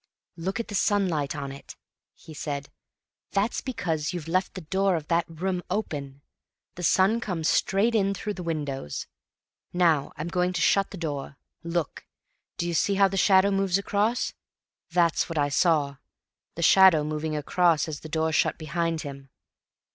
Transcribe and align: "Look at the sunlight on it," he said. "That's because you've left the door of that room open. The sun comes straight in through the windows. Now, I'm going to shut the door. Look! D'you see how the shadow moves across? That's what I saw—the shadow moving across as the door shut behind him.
"Look 0.35 0.59
at 0.59 0.67
the 0.67 0.73
sunlight 0.73 1.35
on 1.35 1.51
it," 1.51 1.75
he 2.15 2.33
said. 2.33 2.71
"That's 3.33 3.61
because 3.61 4.13
you've 4.13 4.27
left 4.27 4.55
the 4.55 4.61
door 4.61 4.95
of 4.95 5.07
that 5.09 5.25
room 5.29 5.61
open. 5.69 6.23
The 6.73 6.81
sun 6.81 7.19
comes 7.21 7.47
straight 7.47 7.93
in 7.93 8.15
through 8.15 8.33
the 8.33 8.41
windows. 8.41 9.05
Now, 9.71 10.11
I'm 10.17 10.27
going 10.29 10.53
to 10.53 10.61
shut 10.61 10.89
the 10.89 10.97
door. 10.97 11.37
Look! 11.63 12.07
D'you 12.57 12.73
see 12.73 12.95
how 12.95 13.09
the 13.09 13.15
shadow 13.15 13.51
moves 13.51 13.77
across? 13.77 14.33
That's 14.89 15.29
what 15.29 15.37
I 15.37 15.49
saw—the 15.49 16.63
shadow 16.63 17.03
moving 17.03 17.35
across 17.35 17.87
as 17.87 17.99
the 17.99 18.09
door 18.09 18.31
shut 18.31 18.57
behind 18.57 19.01
him. 19.01 19.29